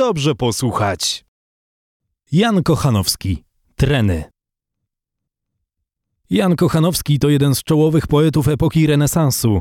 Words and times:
dobrze 0.00 0.34
posłuchać. 0.34 1.24
Jan 2.32 2.62
Kochanowski, 2.62 3.44
Treny. 3.76 4.24
Jan 6.30 6.56
Kochanowski 6.56 7.18
to 7.18 7.28
jeden 7.28 7.54
z 7.54 7.62
czołowych 7.62 8.06
poetów 8.06 8.48
epoki 8.48 8.86
renesansu. 8.86 9.60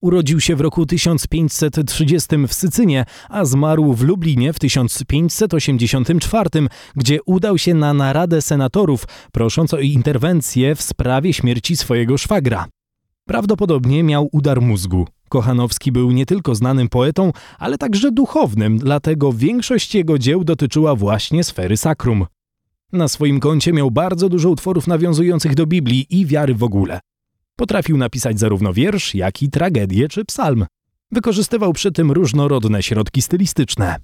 Urodził 0.00 0.40
się 0.40 0.56
w 0.56 0.60
roku 0.60 0.86
1530 0.86 2.28
w 2.48 2.54
Sycynie, 2.54 3.04
a 3.28 3.44
zmarł 3.44 3.92
w 3.92 4.02
Lublinie 4.02 4.52
w 4.52 4.58
1584, 4.58 6.50
gdzie 6.96 7.18
udał 7.26 7.58
się 7.58 7.74
na 7.74 7.94
naradę 7.94 8.42
senatorów, 8.42 9.04
prosząc 9.32 9.74
o 9.74 9.78
interwencję 9.78 10.74
w 10.74 10.82
sprawie 10.82 11.32
śmierci 11.32 11.76
swojego 11.76 12.18
szwagra. 12.18 12.66
Prawdopodobnie 13.26 14.02
miał 14.02 14.28
udar 14.32 14.62
mózgu. 14.62 15.06
Kochanowski 15.28 15.92
był 15.92 16.10
nie 16.10 16.26
tylko 16.26 16.54
znanym 16.54 16.88
poetą, 16.88 17.32
ale 17.58 17.78
także 17.78 18.12
duchownym, 18.12 18.78
dlatego 18.78 19.32
większość 19.32 19.94
jego 19.94 20.18
dzieł 20.18 20.44
dotyczyła 20.44 20.96
właśnie 20.96 21.44
sfery 21.44 21.76
sakrum. 21.76 22.26
Na 22.92 23.08
swoim 23.08 23.40
koncie 23.40 23.72
miał 23.72 23.90
bardzo 23.90 24.28
dużo 24.28 24.50
utworów 24.50 24.86
nawiązujących 24.86 25.54
do 25.54 25.66
Biblii 25.66 26.06
i 26.10 26.26
wiary 26.26 26.54
w 26.54 26.62
ogóle. 26.62 27.00
Potrafił 27.56 27.96
napisać 27.96 28.38
zarówno 28.38 28.72
wiersz, 28.72 29.14
jak 29.14 29.42
i 29.42 29.50
tragedię 29.50 30.08
czy 30.08 30.24
psalm. 30.24 30.66
Wykorzystywał 31.12 31.72
przy 31.72 31.92
tym 31.92 32.12
różnorodne 32.12 32.82
środki 32.82 33.22
stylistyczne. 33.22 33.96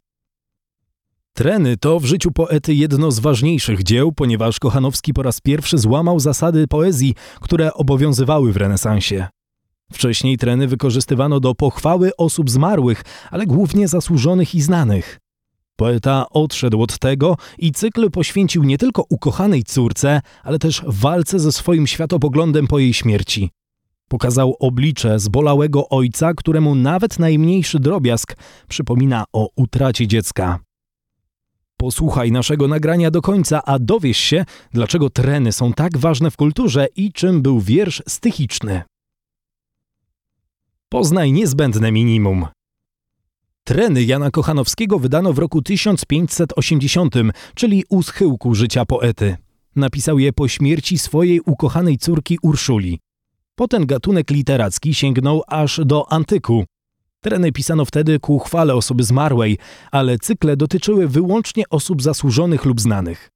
Treny 1.39 1.77
to 1.77 2.01
w 2.01 2.05
życiu 2.05 2.33
poety 2.33 2.75
jedno 2.75 3.11
z 3.11 3.19
ważniejszych 3.19 3.83
dzieł, 3.83 4.13
ponieważ 4.13 4.59
Kochanowski 4.59 5.15
po 5.15 5.23
raz 5.23 5.41
pierwszy 5.41 5.79
złamał 5.79 6.21
zasady 6.21 6.69
poezji, 6.69 7.15
które 7.41 7.75
obowiązywały 7.75 8.53
w 8.53 8.57
renesansie. 8.57 9.27
Wcześniej 9.93 10.37
treny 10.37 10.69
wykorzystywano 10.69 11.41
do 11.41 11.55
pochwały 11.55 12.17
osób 12.17 12.51
zmarłych, 12.51 13.03
ale 13.31 13.47
głównie 13.47 13.89
zasłużonych 13.89 14.55
i 14.55 14.61
znanych. 14.61 15.19
Poeta 15.77 16.27
odszedł 16.31 16.83
od 16.83 16.99
tego 16.99 17.37
i 17.59 17.73
cykl 17.73 18.11
poświęcił 18.11 18.65
nie 18.65 18.79
tylko 18.79 19.05
ukochanej 19.09 19.63
córce, 19.63 20.21
ale 20.43 20.59
też 20.59 20.83
walce 20.87 21.39
ze 21.39 21.53
swoim 21.53 21.87
światopoglądem 21.87 22.67
po 22.67 22.79
jej 22.79 22.95
śmierci. 22.95 23.51
Pokazał 24.09 24.57
oblicze 24.61 25.19
zbolałego 25.19 25.89
ojca, 25.89 26.35
któremu 26.35 26.75
nawet 26.75 27.19
najmniejszy 27.19 27.81
drobiazg 27.81 28.37
przypomina 28.69 29.25
o 29.33 29.49
utracie 29.57 30.07
dziecka. 30.07 30.68
Posłuchaj 31.81 32.33
naszego 32.33 32.69
nagrania 32.69 33.11
do 33.11 33.23
końca, 33.23 33.63
a 33.65 33.79
dowiesz 33.79 34.19
się, 34.19 34.45
dlaczego 34.73 35.11
treny 35.11 35.53
są 35.53 35.73
tak 35.73 35.99
ważne 35.99 36.31
w 36.31 36.37
kulturze 36.37 36.87
i 36.97 37.13
czym 37.13 37.43
był 37.43 37.61
wiersz 37.61 38.03
stychiczny. 38.09 38.83
Poznaj 40.89 41.33
niezbędne 41.33 41.93
minimum. 41.93 42.47
Treny 43.65 44.05
Jana 44.05 44.31
Kochanowskiego 44.31 44.99
wydano 44.99 45.33
w 45.33 45.39
roku 45.39 45.63
1580, 45.63 47.15
czyli 47.55 47.85
u 47.89 48.03
schyłku 48.03 48.55
życia 48.55 48.85
poety. 48.85 49.37
Napisał 49.77 50.19
je 50.19 50.33
po 50.33 50.49
śmierci 50.49 50.99
swojej 50.99 51.41
ukochanej 51.41 51.99
córki 51.99 52.39
Urszuli. 52.43 52.99
Po 53.55 53.69
ten 53.69 53.87
gatunek 53.87 54.31
literacki 54.31 54.95
sięgnął 54.95 55.43
aż 55.47 55.81
do 55.85 56.13
antyku. 56.13 56.65
Treny 57.21 57.53
pisano 57.53 57.85
wtedy 57.85 58.21
ku 58.21 58.39
chwale 58.39 58.75
osoby 58.75 59.03
zmarłej, 59.03 59.59
ale 59.91 60.19
cykle 60.19 60.57
dotyczyły 60.57 61.09
wyłącznie 61.09 61.65
osób 61.71 62.03
zasłużonych 62.03 62.65
lub 62.65 62.81
znanych. 62.81 63.31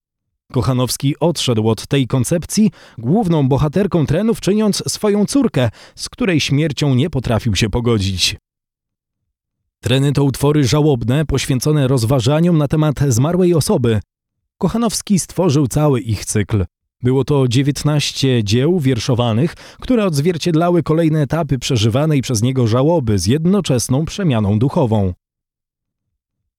Kochanowski 0.53 1.19
odszedł 1.21 1.69
od 1.69 1.87
tej 1.87 2.07
koncepcji, 2.07 2.71
główną 2.99 3.49
bohaterką 3.49 4.07
trenów 4.07 4.41
czyniąc 4.41 4.83
swoją 4.93 5.27
córkę, 5.27 5.71
z 5.95 6.09
której 6.09 6.41
śmiercią 6.41 6.95
nie 6.95 7.11
potrafił 7.11 7.57
się 7.57 7.71
pogodzić. 7.71 8.37
Treny 9.81 10.13
to 10.13 10.25
utwory 10.25 10.65
żałobne, 10.65 11.27
poświęcone 11.27 11.89
rozważaniom 11.89 12.59
na 12.59 12.69
temat 12.69 13.01
zmarłej 13.09 13.55
osoby. 13.55 14.01
Kochanowski 14.59 15.19
stworzył 15.19 15.67
cały 15.67 16.01
ich 16.01 16.25
cykl. 16.25 16.65
Było 17.03 17.25
to 17.25 17.49
19 17.49 18.45
dzieł 18.45 18.81
wierszowanych, 18.81 19.55
które 19.81 20.05
odzwierciedlały 20.05 20.83
kolejne 20.83 21.23
etapy 21.23 21.59
przeżywanej 21.59 22.23
przez 22.23 22.43
niego 22.43 22.67
żałoby 22.67 23.19
z 23.19 23.27
jednoczesną 23.27 24.05
przemianą 24.05 24.59
duchową. 24.59 25.13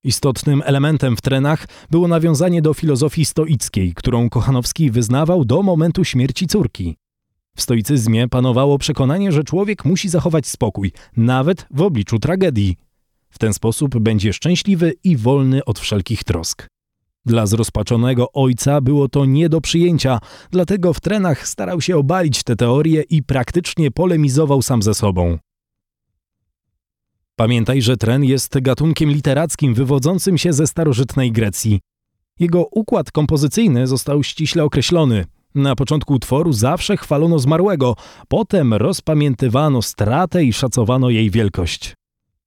Istotnym 0.04 0.62
elementem 0.66 1.18
w 1.18 1.22
trenach 1.22 1.68
było 1.92 2.08
nawiązanie 2.08 2.62
do 2.62 2.74
filozofii 2.74 3.26
stoickiej, 3.26 3.94
którą 3.94 4.30
Kochanowski 4.30 4.92
wyznawał 4.92 5.46
do 5.46 5.64
momentu 5.64 6.06
śmierci 6.06 6.48
córki. 6.48 6.96
W 7.56 7.62
stoicyzmie 7.62 8.28
panowało 8.28 8.78
przekonanie, 8.78 9.31
że 9.31 9.44
człowiek 9.44 9.86
musi 9.86 10.10
zachować 10.10 10.48
spokój, 10.48 10.92
nawet 11.18 11.66
w 11.72 11.81
obliczu 11.81 12.20
tragedii. 12.20 12.78
W 13.30 13.40
ten 13.40 13.54
sposób 13.54 14.00
będzie 14.00 14.34
szczęśliwy 14.34 14.94
i 15.04 15.18
wolny 15.18 15.66
od 15.66 15.80
wszelkich 15.80 16.24
trosk. 16.24 16.68
Dla 17.26 17.46
zrozpaczonego 17.46 18.32
ojca 18.34 18.82
było 18.82 19.10
to 19.10 19.26
nie 19.26 19.50
do 19.50 19.62
przyjęcia, 19.62 20.20
dlatego 20.52 20.94
w 20.94 21.00
trenach 21.00 21.48
starał 21.48 21.82
się 21.82 21.98
obalić 21.98 22.44
te 22.44 22.56
teorie 22.56 23.02
i 23.10 23.24
praktycznie 23.24 23.92
polemizował 23.92 24.62
sam 24.62 24.82
ze 24.82 24.94
sobą. 24.94 25.38
Pamiętaj, 27.36 27.82
że 27.82 27.98
tren 27.98 28.24
jest 28.24 28.60
gatunkiem 28.60 29.10
literackim 29.10 29.74
wywodzącym 29.74 30.38
się 30.38 30.54
ze 30.54 30.68
starożytnej 30.68 31.32
Grecji. 31.32 31.80
Jego 32.40 32.66
układ 32.72 33.12
kompozycyjny 33.12 33.88
został 33.88 34.24
ściśle 34.24 34.64
określony. 34.64 35.26
Na 35.56 35.76
początku 35.76 36.14
utworu 36.14 36.54
zawsze 36.54 36.98
chwalono 36.98 37.40
zmarłego, 37.40 37.96
potem 38.28 38.74
rozpamiętywano 38.74 39.82
stratę 39.82 40.44
i 40.44 40.54
szacowano 40.54 41.10
jej 41.10 41.30
wielkość. 41.30 41.94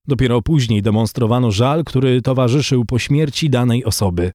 Dopiero 0.07 0.43
później 0.43 0.83
demonstrowano 0.83 1.51
żal, 1.51 1.85
który 1.85 2.23
towarzyszył 2.23 2.85
po 2.85 2.99
śmierci 2.99 3.51
danej 3.51 3.85
osoby. 3.85 4.33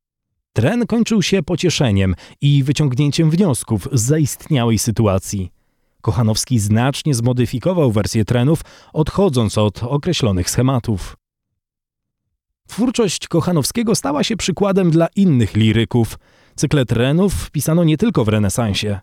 Tren 0.54 0.88
kończył 0.88 1.22
się 1.22 1.44
pocieszeniem 1.44 2.16
i 2.42 2.64
wyciągnięciem 2.64 3.30
wniosków 3.30 3.88
z 3.92 4.02
zaistniałej 4.02 4.80
sytuacji. 4.80 5.52
Kochanowski 6.02 6.60
znacznie 6.60 7.14
zmodyfikował 7.14 7.92
wersję 7.92 8.26
trenów, 8.26 8.62
odchodząc 8.94 9.58
od 9.58 9.84
określonych 9.84 10.50
schematów. 10.50 11.18
Twórczość 12.68 13.28
Kochanowskiego 13.28 13.96
stała 13.96 14.24
się 14.24 14.38
przykładem 14.38 14.92
dla 14.92 15.08
innych 15.16 15.56
liryków. 15.56 16.20
Cykle 16.56 16.86
trenów 16.86 17.52
pisano 17.52 17.84
nie 17.84 17.98
tylko 17.98 18.26
w 18.26 18.28
renesansie. 18.28 19.00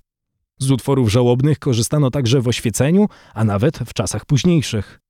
Z 0.58 0.70
utworów 0.70 1.10
żałobnych 1.12 1.58
korzystano 1.58 2.10
także 2.10 2.40
w 2.40 2.48
oświeceniu, 2.48 3.06
a 3.34 3.44
nawet 3.44 3.78
w 3.78 3.92
czasach 3.92 4.24
późniejszych. 4.24 5.00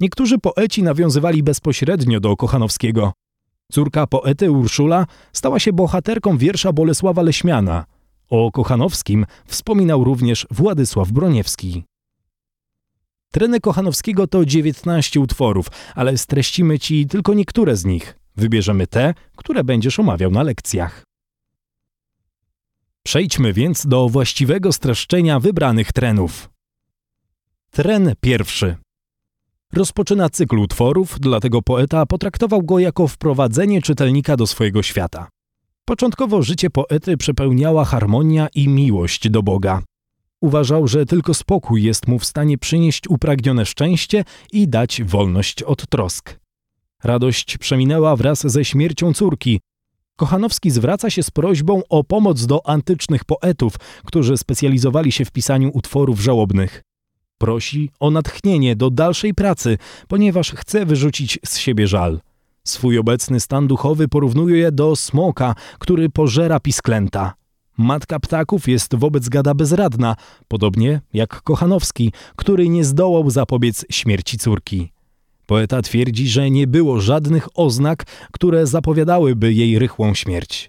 Niektórzy 0.00 0.38
poeci 0.38 0.82
nawiązywali 0.82 1.42
bezpośrednio 1.42 2.20
do 2.20 2.36
Kochanowskiego. 2.36 3.12
Córka 3.72 4.06
poety 4.06 4.50
Urszula 4.50 5.06
stała 5.32 5.58
się 5.58 5.72
bohaterką 5.72 6.38
wiersza 6.38 6.72
Bolesława 6.72 7.22
Leśmiana– 7.22 7.84
o 8.30 8.50
Kochanowskim 8.52 9.26
wspominał 9.46 10.04
również 10.04 10.46
Władysław 10.50 11.10
Broniewski. 11.12 11.84
Treny 13.32 13.60
Kochanowskiego 13.60 14.26
to 14.26 14.44
19 14.44 15.20
utworów, 15.20 15.66
ale 15.94 16.18
streścimy 16.18 16.78
Ci 16.78 17.06
tylko 17.06 17.34
niektóre 17.34 17.76
z 17.76 17.84
nich. 17.84 18.18
Wybierzemy 18.36 18.86
te, 18.86 19.14
które 19.36 19.64
będziesz 19.64 19.98
omawiał 19.98 20.30
na 20.30 20.42
lekcjach. 20.42 21.04
Przejdźmy 23.02 23.52
więc 23.52 23.86
do 23.86 24.08
właściwego 24.08 24.72
streszczenia 24.72 25.40
wybranych 25.40 25.92
trenów. 25.92 26.50
Tren 27.70 28.12
pierwszy. 28.20 28.76
Rozpoczyna 29.72 30.30
cykl 30.30 30.58
utworów, 30.58 31.16
dlatego 31.20 31.62
poeta 31.62 32.06
potraktował 32.06 32.62
go 32.62 32.78
jako 32.78 33.08
wprowadzenie 33.08 33.82
czytelnika 33.82 34.36
do 34.36 34.46
swojego 34.46 34.82
świata. 34.82 35.28
Początkowo 35.84 36.42
życie 36.42 36.70
poety 36.70 37.16
przepełniała 37.16 37.84
harmonia 37.84 38.48
i 38.54 38.68
miłość 38.68 39.30
do 39.30 39.42
Boga. 39.42 39.82
Uważał, 40.40 40.88
że 40.88 41.06
tylko 41.06 41.34
spokój 41.34 41.82
jest 41.82 42.08
mu 42.08 42.18
w 42.18 42.24
stanie 42.24 42.58
przynieść 42.58 43.08
upragnione 43.08 43.66
szczęście 43.66 44.24
i 44.52 44.68
dać 44.68 45.02
wolność 45.02 45.62
od 45.62 45.88
trosk. 45.88 46.38
Radość 47.04 47.58
przeminęła 47.58 48.16
wraz 48.16 48.46
ze 48.46 48.64
śmiercią 48.64 49.14
córki. 49.14 49.60
Kochanowski 50.16 50.70
zwraca 50.70 51.10
się 51.10 51.22
z 51.22 51.30
prośbą 51.30 51.82
o 51.88 52.04
pomoc 52.04 52.46
do 52.46 52.66
antycznych 52.66 53.24
poetów, 53.24 53.74
którzy 54.04 54.36
specjalizowali 54.36 55.12
się 55.12 55.24
w 55.24 55.30
pisaniu 55.30 55.70
utworów 55.74 56.20
żałobnych. 56.20 56.82
Prosi 57.38 57.90
o 58.00 58.10
natchnienie 58.10 58.76
do 58.76 58.90
dalszej 58.90 59.34
pracy, 59.34 59.78
ponieważ 60.08 60.52
chce 60.52 60.86
wyrzucić 60.86 61.38
z 61.46 61.58
siebie 61.58 61.86
żal. 61.86 62.20
Swój 62.64 62.98
obecny 62.98 63.40
stan 63.40 63.66
duchowy 63.66 64.08
porównuje 64.08 64.72
do 64.72 64.96
smoka, 64.96 65.54
który 65.78 66.10
pożera 66.10 66.60
pisklęta. 66.60 67.34
Matka 67.78 68.20
ptaków 68.20 68.68
jest 68.68 68.94
wobec 68.94 69.28
gada 69.28 69.54
bezradna, 69.54 70.16
podobnie 70.48 71.00
jak 71.12 71.42
Kochanowski, 71.42 72.12
który 72.36 72.68
nie 72.68 72.84
zdołał 72.84 73.30
zapobiec 73.30 73.84
śmierci 73.90 74.38
córki. 74.38 74.92
Poeta 75.46 75.82
twierdzi, 75.82 76.28
że 76.28 76.50
nie 76.50 76.66
było 76.66 77.00
żadnych 77.00 77.48
oznak, 77.54 78.04
które 78.32 78.66
zapowiadałyby 78.66 79.52
jej 79.52 79.78
rychłą 79.78 80.14
śmierć. 80.14 80.68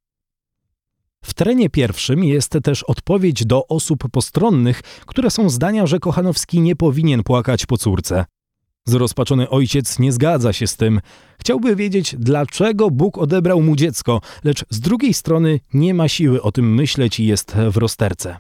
W 1.24 1.34
trenie 1.34 1.70
pierwszym 1.70 2.24
jest 2.24 2.58
też 2.64 2.84
odpowiedź 2.84 3.46
do 3.46 3.68
osób 3.68 4.04
postronnych, 4.12 4.82
które 4.82 5.32
są 5.32 5.50
zdania, 5.50 5.88
że 5.88 6.00
Kochanowski 6.00 6.62
nie 6.62 6.76
powinien 6.76 7.24
płakać 7.24 7.66
po 7.66 7.78
córce. 7.78 8.26
Zrozpaczony 8.86 9.50
ojciec 9.50 10.00
nie 10.00 10.12
zgadza 10.12 10.54
się 10.54 10.68
z 10.68 10.78
tym. 10.78 11.02
Chciałby 11.40 11.76
wiedzieć, 11.76 12.16
dlaczego 12.20 12.92
Bóg 12.92 13.18
odebrał 13.18 13.62
mu 13.62 13.76
dziecko, 13.76 14.22
lecz 14.44 14.66
z 14.70 14.80
drugiej 14.80 15.14
strony 15.14 15.60
nie 15.74 15.94
ma 15.94 16.08
siły 16.08 16.42
o 16.42 16.52
tym 16.52 16.76
myśleć 16.76 17.20
i 17.20 17.26
jest 17.26 17.56
w 17.72 17.78
rozterce. 17.78 18.38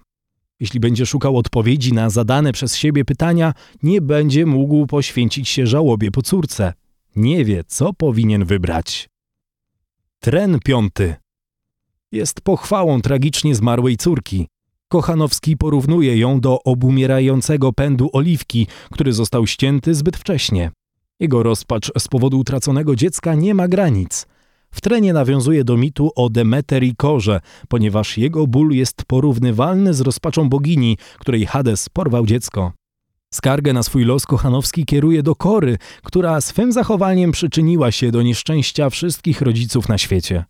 Jeśli 0.59 0.79
będzie 0.79 1.05
szukał 1.05 1.37
odpowiedzi 1.37 1.93
na 1.93 2.09
zadane 2.09 2.53
przez 2.53 2.75
siebie 2.75 3.05
pytania, 3.05 3.53
nie 3.83 4.01
będzie 4.01 4.45
mógł 4.45 4.87
poświęcić 4.87 5.49
się 5.49 5.67
żałobie 5.67 6.11
po 6.11 6.21
córce. 6.21 6.73
Nie 7.15 7.45
wie, 7.45 7.63
co 7.67 7.93
powinien 7.93 8.45
wybrać. 8.45 9.09
Tren 10.19 10.59
piąty 10.59 11.15
jest 12.11 12.41
pochwałą 12.41 13.01
tragicznie 13.01 13.55
zmarłej 13.55 13.97
córki. 13.97 14.47
Kochanowski 14.87 15.57
porównuje 15.57 16.17
ją 16.17 16.39
do 16.39 16.63
obumierającego 16.63 17.73
pędu 17.73 18.09
oliwki, 18.13 18.67
który 18.91 19.13
został 19.13 19.47
ścięty 19.47 19.95
zbyt 19.95 20.17
wcześnie. 20.17 20.71
Jego 21.19 21.43
rozpacz 21.43 21.91
z 21.97 22.07
powodu 22.07 22.39
utraconego 22.39 22.95
dziecka 22.95 23.35
nie 23.35 23.53
ma 23.53 23.67
granic. 23.67 24.27
W 24.71 24.81
trenie 24.81 25.13
nawiązuje 25.13 25.63
do 25.63 25.77
mitu 25.77 26.11
o 26.15 26.29
Demeter 26.29 26.83
i 26.83 26.95
Korze, 26.95 27.41
ponieważ 27.67 28.17
jego 28.17 28.47
ból 28.47 28.71
jest 28.71 29.05
porównywalny 29.07 29.93
z 29.93 30.01
rozpaczą 30.01 30.49
bogini, 30.49 30.97
której 31.19 31.45
Hades 31.45 31.89
porwał 31.89 32.25
dziecko. 32.25 32.71
Skargę 33.33 33.73
na 33.73 33.83
swój 33.83 34.05
los 34.05 34.25
Kochanowski 34.25 34.85
kieruje 34.85 35.23
do 35.23 35.35
Kory, 35.35 35.77
która 36.03 36.41
swym 36.41 36.71
zachowaniem 36.71 37.31
przyczyniła 37.31 37.91
się 37.91 38.11
do 38.11 38.21
nieszczęścia 38.21 38.89
wszystkich 38.89 39.41
rodziców 39.41 39.89
na 39.89 39.97
świecie. 39.97 40.45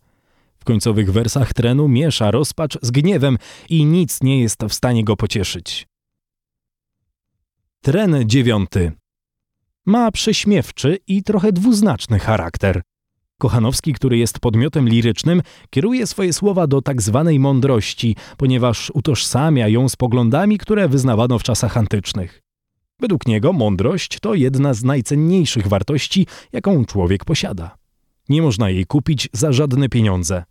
W 0.60 0.64
końcowych 0.64 1.12
wersach 1.12 1.52
trenu 1.52 1.88
miesza 1.88 2.30
rozpacz 2.30 2.78
z 2.82 2.90
gniewem 2.90 3.38
i 3.68 3.84
nic 3.84 4.22
nie 4.22 4.40
jest 4.40 4.64
w 4.68 4.74
stanie 4.74 5.04
go 5.04 5.16
pocieszyć. 5.16 5.86
Tren 7.80 8.16
dziewiąty 8.26 8.92
ma 9.86 10.10
prześmiewczy 10.10 10.98
i 11.06 11.22
trochę 11.22 11.52
dwuznaczny 11.52 12.18
charakter. 12.18 12.82
Kochanowski, 13.38 13.92
który 13.92 14.18
jest 14.18 14.40
podmiotem 14.40 14.88
lirycznym, 14.88 15.42
kieruje 15.70 16.06
swoje 16.06 16.32
słowa 16.32 16.66
do 16.66 16.82
tak 16.82 17.02
zwanej 17.02 17.38
mądrości, 17.38 18.16
ponieważ 18.36 18.90
utożsamia 18.94 19.68
ją 19.68 19.88
z 19.88 19.96
poglądami, 19.96 20.58
które 20.58 20.88
wyznawano 20.88 21.38
w 21.38 21.42
czasach 21.42 21.76
antycznych. 21.76 22.42
Według 23.00 23.26
niego 23.26 23.52
mądrość 23.52 24.20
to 24.20 24.34
jedna 24.34 24.74
z 24.74 24.84
najcenniejszych 24.84 25.66
wartości, 25.66 26.26
jaką 26.52 26.84
człowiek 26.84 27.24
posiada. 27.24 27.79
Nie 28.30 28.42
można 28.42 28.70
jej 28.70 28.86
kupić 28.86 29.28
za 29.32 29.52
żadne 29.52 29.88
pieniądze. 29.88 30.44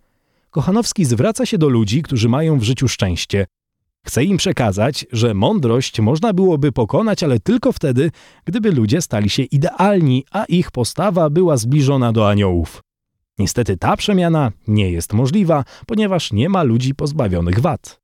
Kochanowski 0.49 1.05
zwraca 1.05 1.45
się 1.45 1.57
do 1.57 1.69
ludzi, 1.69 2.01
którzy 2.01 2.29
mają 2.29 2.59
w 2.59 2.63
życiu 2.63 2.87
szczęście. 2.87 3.45
Chce 4.05 4.23
im 4.23 4.37
przekazać, 4.37 5.05
że 5.11 5.33
mądrość 5.33 5.99
można 5.99 6.33
byłoby 6.33 6.71
pokonać, 6.71 7.23
ale 7.23 7.39
tylko 7.39 7.71
wtedy, 7.71 8.11
gdyby 8.45 8.71
ludzie 8.71 9.01
stali 9.01 9.29
się 9.29 9.43
idealni, 9.43 10.25
a 10.31 10.45
ich 10.45 10.71
postawa 10.71 11.29
była 11.29 11.57
zbliżona 11.57 12.11
do 12.11 12.29
aniołów. 12.29 12.83
Niestety 13.37 13.77
ta 13.77 13.97
przemiana 13.97 14.51
nie 14.67 14.91
jest 14.91 15.13
możliwa, 15.13 15.63
ponieważ 15.87 16.31
nie 16.31 16.49
ma 16.49 16.63
ludzi 16.63 16.95
pozbawionych 16.95 17.59
wad. 17.59 17.99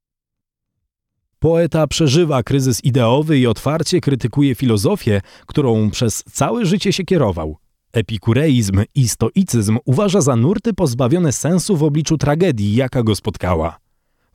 Poeta 1.40 1.88
przeżywa 1.88 2.44
kryzys 2.44 2.84
ideowy 2.84 3.40
i 3.40 3.48
otwarcie 3.48 4.02
krytykuje 4.02 4.56
filozofię, 4.56 5.22
którą 5.46 5.90
przez 5.90 6.24
całe 6.24 6.66
życie 6.66 6.94
się 6.94 7.04
kierował. 7.04 7.58
Epikureizm 7.96 8.84
i 8.96 9.08
stoicyzm 9.08 9.78
uważa 9.86 10.22
za 10.22 10.36
nurty 10.36 10.74
pozbawione 10.74 11.32
sensu 11.32 11.78
w 11.78 11.84
obliczu 11.84 12.18
tragedii, 12.18 12.76
jaka 12.76 13.04
go 13.04 13.16
spotkała. 13.16 13.80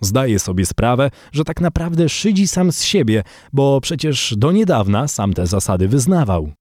Zdaje 0.01 0.39
sobie 0.39 0.67
sprawę, 0.67 1.11
że 1.33 1.45
tak 1.45 1.61
naprawdę 1.61 2.09
szydzi 2.09 2.49
sam 2.49 2.73
z 2.73 2.83
siebie, 2.83 3.23
bo 3.53 3.81
przecież 3.81 4.35
do 4.37 4.53
niedawna 4.53 5.09
sam 5.09 5.33
te 5.33 5.47
zasady 5.47 5.89
wyznawał. 5.89 6.53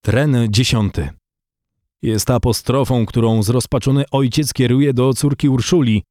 Tren 0.00 0.36
dziesiąty. 0.50 1.08
Jest 2.02 2.30
apostrofą, 2.30 3.06
którą 3.06 3.42
zrozpaczony 3.42 4.04
ojciec 4.10 4.52
kieruje 4.52 4.94
do 4.94 5.12
córki 5.12 5.48
Urszuli. 5.48 6.02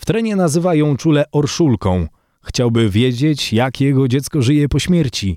W 0.00 0.06
trenie 0.06 0.36
nazywa 0.36 0.74
ją 0.74 0.96
czule 0.96 1.24
Orszulką. 1.32 2.06
Chciałby 2.44 2.90
wiedzieć, 2.90 3.52
jak 3.52 3.80
jego 3.80 4.08
dziecko 4.08 4.42
żyje 4.42 4.68
po 4.68 4.78
śmierci. 4.78 5.36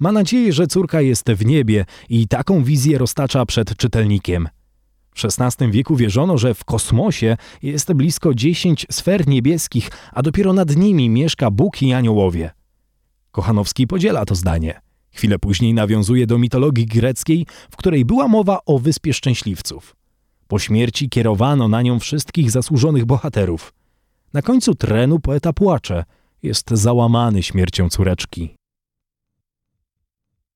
Ma 0.00 0.12
nadzieję, 0.12 0.52
że 0.52 0.66
córka 0.66 1.00
jest 1.00 1.30
w 1.30 1.46
niebie 1.46 1.84
i 2.08 2.28
taką 2.28 2.64
wizję 2.64 2.98
roztacza 2.98 3.46
przed 3.46 3.76
czytelnikiem. 3.76 4.48
W 5.14 5.24
XVI 5.24 5.70
wieku 5.70 5.96
wierzono, 5.96 6.38
że 6.38 6.54
w 6.54 6.64
kosmosie 6.64 7.36
jest 7.62 7.92
blisko 7.92 8.34
dziesięć 8.34 8.86
sfer 8.90 9.28
niebieskich, 9.28 9.90
a 10.12 10.22
dopiero 10.22 10.52
nad 10.52 10.76
nimi 10.76 11.10
mieszka 11.10 11.50
Bóg 11.50 11.82
i 11.82 11.92
aniołowie. 11.92 12.50
Kochanowski 13.30 13.86
podziela 13.86 14.24
to 14.24 14.34
zdanie. 14.34 14.80
Chwilę 15.12 15.38
później 15.38 15.74
nawiązuje 15.74 16.26
do 16.26 16.38
mitologii 16.38 16.86
greckiej, 16.86 17.46
w 17.70 17.76
której 17.76 18.04
była 18.04 18.28
mowa 18.28 18.58
o 18.66 18.78
Wyspie 18.78 19.14
Szczęśliwców. 19.14 19.96
Po 20.48 20.58
śmierci 20.58 21.08
kierowano 21.08 21.68
na 21.68 21.82
nią 21.82 21.98
wszystkich 21.98 22.50
zasłużonych 22.50 23.04
bohaterów. 23.04 23.74
Na 24.32 24.42
końcu 24.42 24.74
trenu 24.74 25.18
poeta 25.18 25.52
płacze. 25.52 26.04
Jest 26.42 26.70
załamany 26.70 27.42
śmiercią 27.42 27.88
córeczki. 27.88 28.59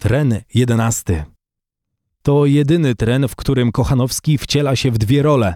Tren 0.05 0.41
jedenasty. 0.55 1.25
To 2.23 2.47
jedyny 2.47 2.95
tren, 2.95 3.29
w 3.29 3.37
którym 3.37 3.73
Kochanowski 3.73 4.39
wciela 4.39 4.77
się 4.77 4.91
w 4.91 4.99
dwie 4.99 5.23
role. 5.23 5.55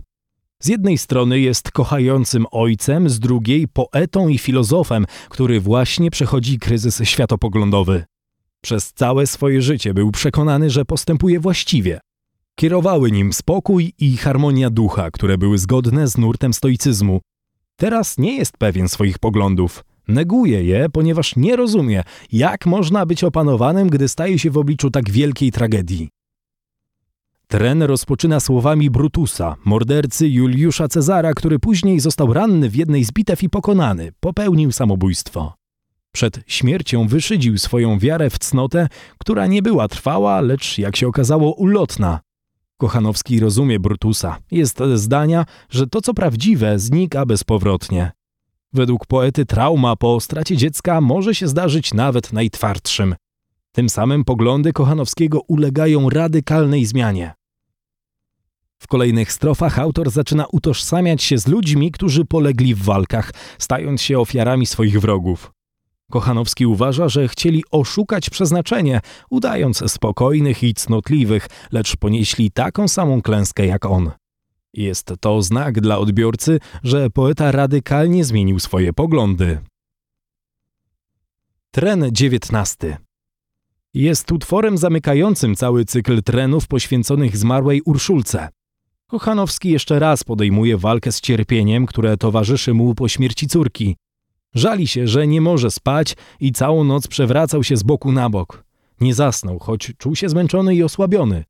Z 0.63 0.69
jednej 0.69 0.99
strony 0.99 1.41
jest 1.41 1.71
kochającym 1.71 2.47
ojcem, 2.51 3.09
z 3.09 3.21
drugiej 3.21 3.69
poetą 3.69 4.29
i 4.29 4.39
filozofem, 4.39 5.07
który 5.29 5.61
właśnie 5.61 6.11
przechodzi 6.11 6.59
kryzys 6.59 7.03
światopoglądowy. 7.05 8.05
Przez 8.61 8.93
całe 8.93 9.27
swoje 9.27 9.63
życie 9.63 9.95
był 9.95 10.11
przekonany, 10.11 10.71
że 10.71 10.85
postępuje 10.85 11.41
właściwie. 11.41 12.01
Kierowały 12.55 13.11
nim 13.11 13.33
spokój 13.33 13.93
i 13.99 14.17
harmonia 14.17 14.71
ducha, 14.71 15.11
które 15.11 15.39
były 15.39 15.59
zgodne 15.59 16.09
z 16.09 16.19
nurtem 16.19 16.55
stoicyzmu. 16.55 17.21
Teraz 17.77 18.19
nie 18.19 18.37
jest 18.37 18.59
pewien 18.59 18.89
swoich 18.89 19.19
poglądów. 19.19 19.85
Neguje 20.09 20.65
je, 20.65 20.89
ponieważ 20.93 21.37
nie 21.37 21.57
rozumie, 21.57 22.03
jak 22.33 22.67
można 22.67 23.07
być 23.07 23.25
opanowanym, 23.25 23.89
gdy 23.89 24.09
staje 24.09 24.39
się 24.39 24.51
w 24.51 24.59
obliczu 24.59 24.91
tak 24.91 25.11
wielkiej 25.11 25.53
tragedii. 25.53 26.09
Tren 27.47 27.83
rozpoczyna 27.83 28.41
słowami 28.41 28.91
Brutusa, 28.91 29.57
mordercy 29.65 30.29
Juliusza 30.29 30.89
Cezara, 30.89 31.35
który 31.35 31.59
później 31.59 32.01
został 32.01 32.33
ranny 32.33 32.71
w 32.71 32.77
jednej 32.77 33.05
z 33.05 33.13
bitew 33.13 33.43
i 33.43 33.49
pokonany, 33.51 34.13
popełnił 34.21 34.73
samobójstwo. 34.73 35.55
Przed 36.13 36.41
śmiercią 36.47 37.09
wyszydził 37.09 37.59
swoją 37.59 37.99
wiarę 37.99 38.31
w 38.31 38.39
cnotę, 38.39 38.89
która 39.19 39.47
nie 39.47 39.63
była 39.63 39.89
trwała, 39.89 40.41
lecz 40.41 40.79
jak 40.79 40.97
się 40.97 41.09
okazało 41.09 41.55
ulotna. 41.55 42.21
Kochanowski 42.77 43.41
rozumie 43.41 43.81
Brutusa. 43.81 44.39
Jest 44.51 44.79
zdania, 44.95 45.45
że 45.71 45.87
to 45.87 46.01
co 46.01 46.15
prawdziwe 46.15 46.79
znika 46.79 47.27
bezpowrotnie. 47.27 48.18
Według 48.73 49.07
poety 49.07 49.47
trauma 49.47 49.97
po 49.97 50.21
stracie 50.21 50.57
dziecka 50.57 51.01
może 51.01 51.35
się 51.35 51.49
zdarzyć 51.49 51.95
nawet 51.95 52.33
najtwardszym. 52.33 53.15
Tym 53.73 53.89
samym 53.89 54.25
poglądy 54.25 54.73
Kochanowskiego 54.73 55.41
ulegają 55.49 56.11
radykalnej 56.11 56.87
zmianie. 56.87 57.35
W 58.79 58.87
kolejnych 58.87 59.33
strofach 59.33 59.79
autor 59.79 60.11
zaczyna 60.11 60.47
utożsamiać 60.53 61.23
się 61.23 61.39
z 61.39 61.47
ludźmi, 61.47 61.91
którzy 61.91 62.25
polegli 62.25 62.75
w 62.75 62.83
walkach, 62.83 63.31
stając 63.59 64.03
się 64.03 64.19
ofiarami 64.19 64.67
swoich 64.67 65.01
wrogów. 65.01 65.53
Kochanowski 66.11 66.67
uważa, 66.67 67.09
że 67.09 67.29
chcieli 67.29 67.63
oszukać 67.71 68.31
przeznaczenie, 68.31 69.01
udając 69.31 69.93
spokojnych 69.93 70.63
i 70.63 70.75
cnotliwych, 70.75 71.47
lecz 71.73 71.97
ponieśli 71.97 72.51
taką 72.51 72.89
samą 72.89 73.23
klęskę 73.23 73.67
jak 73.67 73.87
on. 73.87 74.11
Jest 74.79 75.13
to 75.21 75.43
znak 75.43 75.81
dla 75.81 75.99
odbiorcy, 75.99 76.61
że 76.83 77.11
poeta 77.11 77.53
radykalnie 77.53 78.25
zmienił 78.25 78.59
swoje 78.59 78.93
poglądy. 78.93 79.59
Tren 81.71 82.05
XIX 82.05 82.97
jest 83.95 84.33
utworem 84.33 84.79
zamykającym 84.79 85.57
cały 85.57 85.85
cykl 85.85 86.23
trenów 86.23 86.67
poświęconych 86.67 87.37
zmarłej 87.37 87.83
Urszulce. 87.83 88.49
Kochanowski 89.07 89.71
jeszcze 89.71 89.99
raz 89.99 90.25
podejmuje 90.25 90.77
walkę 90.77 91.13
z 91.13 91.21
cierpieniem, 91.21 91.87
które 91.87 92.17
towarzyszy 92.17 92.75
mu 92.75 92.95
po 92.95 93.09
śmierci 93.09 93.47
córki. 93.47 93.97
Żali 94.55 94.87
się, 94.87 95.09
że 95.09 95.27
nie 95.27 95.41
może 95.41 95.71
spać 95.71 96.17
i 96.41 96.53
całą 96.53 96.85
noc 96.85 97.09
przewracał 97.09 97.65
się 97.65 97.77
z 97.77 97.83
boku 97.83 98.13
na 98.13 98.31
bok. 98.31 98.65
Nie 99.01 99.15
zasnął, 99.15 99.59
choć 99.59 99.93
czuł 99.99 100.17
się 100.17 100.29
zmęczony 100.29 100.75
i 100.75 100.83
osłabiony. 100.83 101.45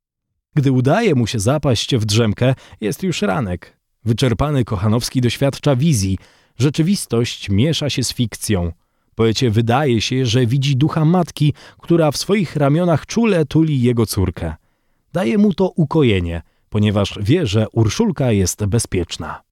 Gdy 0.54 0.72
udaje 0.72 1.14
mu 1.14 1.26
się 1.26 1.38
zapaść 1.38 1.96
w 1.96 2.04
drzemkę, 2.04 2.54
jest 2.80 3.02
już 3.02 3.22
ranek. 3.22 3.78
Wyczerpany 4.04 4.64
Kochanowski 4.64 5.20
doświadcza 5.20 5.76
wizji. 5.76 6.18
Rzeczywistość 6.58 7.50
miesza 7.50 7.90
się 7.90 8.04
z 8.04 8.12
fikcją. 8.12 8.72
Poecie 9.14 9.50
wydaje 9.50 10.00
się, 10.00 10.26
że 10.26 10.46
widzi 10.46 10.76
ducha 10.76 11.04
matki, 11.04 11.54
która 11.78 12.10
w 12.10 12.16
swoich 12.16 12.56
ramionach 12.56 13.06
czule 13.06 13.44
tuli 13.44 13.82
jego 13.82 14.06
córkę. 14.06 14.54
Daje 15.12 15.38
mu 15.38 15.54
to 15.54 15.68
ukojenie, 15.68 16.42
ponieważ 16.68 17.18
wie, 17.22 17.46
że 17.46 17.66
Urszulka 17.72 18.32
jest 18.32 18.66
bezpieczna. 18.66 19.42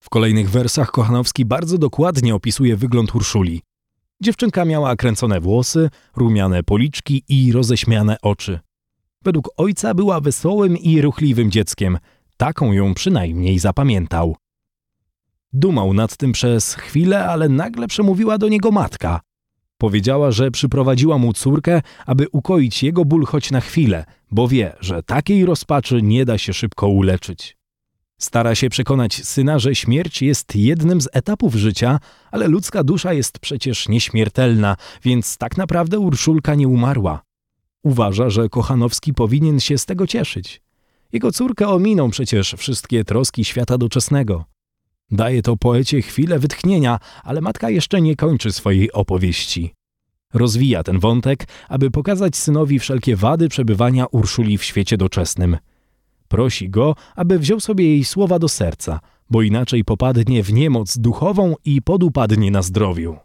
W 0.00 0.10
kolejnych 0.10 0.50
wersach 0.50 0.90
Kochanowski 0.90 1.44
bardzo 1.44 1.78
dokładnie 1.78 2.34
opisuje 2.34 2.76
wygląd 2.76 3.14
Urszuli. 3.14 3.62
Dziewczynka 4.20 4.64
miała 4.64 4.96
kręcone 4.96 5.40
włosy, 5.40 5.90
rumiane 6.16 6.62
policzki 6.62 7.22
i 7.28 7.52
roześmiane 7.52 8.16
oczy. 8.22 8.60
Według 9.24 9.50
ojca 9.56 9.94
była 9.94 10.20
wesołym 10.20 10.78
i 10.78 11.00
ruchliwym 11.00 11.50
dzieckiem. 11.50 11.98
Taką 12.36 12.72
ją 12.72 12.94
przynajmniej 12.94 13.58
zapamiętał. 13.58 14.36
Dumał 15.52 15.94
nad 15.94 16.16
tym 16.16 16.32
przez 16.32 16.74
chwilę, 16.74 17.26
ale 17.26 17.48
nagle 17.48 17.86
przemówiła 17.86 18.38
do 18.38 18.48
niego 18.48 18.70
matka. 18.70 19.20
Powiedziała, 19.78 20.30
że 20.30 20.50
przyprowadziła 20.50 21.18
mu 21.18 21.32
córkę, 21.32 21.82
aby 22.06 22.26
ukoić 22.32 22.82
jego 22.82 23.04
ból 23.04 23.24
choć 23.26 23.50
na 23.50 23.60
chwilę, 23.60 24.04
bo 24.30 24.48
wie, 24.48 24.76
że 24.80 25.02
takiej 25.02 25.46
rozpaczy 25.46 26.02
nie 26.02 26.24
da 26.24 26.38
się 26.38 26.52
szybko 26.52 26.88
uleczyć. 26.88 27.56
Stara 28.20 28.54
się 28.54 28.68
przekonać 28.68 29.24
syna, 29.24 29.58
że 29.58 29.74
śmierć 29.74 30.22
jest 30.22 30.56
jednym 30.56 31.00
z 31.00 31.08
etapów 31.12 31.54
życia, 31.54 32.00
ale 32.30 32.48
ludzka 32.48 32.84
dusza 32.84 33.12
jest 33.12 33.38
przecież 33.38 33.88
nieśmiertelna, 33.88 34.76
więc 35.02 35.38
tak 35.38 35.56
naprawdę 35.56 35.98
Urszulka 35.98 36.54
nie 36.54 36.68
umarła. 36.68 37.22
Uważa, 37.84 38.30
że 38.30 38.48
Kochanowski 38.48 39.14
powinien 39.14 39.60
się 39.60 39.78
z 39.78 39.86
tego 39.86 40.06
cieszyć. 40.06 40.62
Jego 41.12 41.32
córkę 41.32 41.68
ominą 41.68 42.10
przecież 42.10 42.54
wszystkie 42.58 43.04
troski 43.04 43.44
świata 43.44 43.78
doczesnego. 43.78 44.44
Daje 45.10 45.42
to 45.42 45.56
poecie 45.56 46.02
chwilę 46.02 46.38
wytchnienia, 46.38 46.98
ale 47.22 47.40
matka 47.40 47.70
jeszcze 47.70 48.00
nie 48.00 48.16
kończy 48.16 48.52
swojej 48.52 48.92
opowieści. 48.92 49.74
Rozwija 50.34 50.82
ten 50.82 50.98
wątek, 50.98 51.48
aby 51.68 51.90
pokazać 51.90 52.36
synowi 52.36 52.78
wszelkie 52.78 53.16
wady 53.16 53.48
przebywania 53.48 54.06
Urszuli 54.06 54.58
w 54.58 54.64
świecie 54.64 54.96
doczesnym. 54.96 55.56
Prosi 56.28 56.70
go, 56.70 56.94
aby 57.16 57.38
wziął 57.38 57.60
sobie 57.60 57.84
jej 57.84 58.04
słowa 58.04 58.38
do 58.38 58.48
serca, 58.48 59.00
bo 59.30 59.42
inaczej 59.42 59.84
popadnie 59.84 60.42
w 60.42 60.52
niemoc 60.52 60.98
duchową 60.98 61.54
i 61.64 61.82
podupadnie 61.82 62.50
na 62.50 62.62
zdrowiu. 62.62 63.16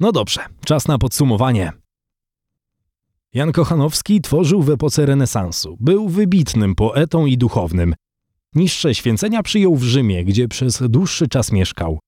No 0.00 0.12
dobrze, 0.12 0.40
czas 0.64 0.88
na 0.88 0.98
podsumowanie. 0.98 1.85
Jan 3.36 3.52
Kochanowski 3.52 4.20
tworzył 4.20 4.62
w 4.62 4.70
epoce 4.70 5.06
renesansu. 5.06 5.76
Był 5.80 6.08
wybitnym 6.08 6.74
poetą 6.74 7.26
i 7.26 7.38
duchownym. 7.38 7.94
Niższe 8.54 8.94
święcenia 8.94 9.42
przyjął 9.42 9.76
w 9.76 9.82
Rzymie, 9.82 10.24
gdzie 10.24 10.48
przez 10.48 10.82
dłuższy 10.88 11.28
czas 11.28 11.52
mieszkał. 11.52 11.98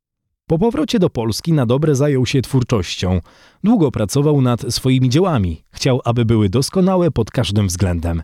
Po 0.46 0.58
powrocie 0.58 0.98
do 0.98 1.10
Polski 1.10 1.52
na 1.52 1.66
dobre 1.66 1.94
zajął 1.94 2.26
się 2.26 2.42
twórczością. 2.42 3.20
Długo 3.64 3.90
pracował 3.90 4.40
nad 4.40 4.74
swoimi 4.74 5.08
dziełami. 5.08 5.64
Chciał, 5.70 6.00
aby 6.04 6.24
były 6.24 6.48
doskonałe 6.48 7.10
pod 7.10 7.30
każdym 7.30 7.66
względem. 7.66 8.22